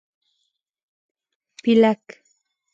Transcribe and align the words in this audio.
🦃 1.63 1.63
پېلک 1.63 2.05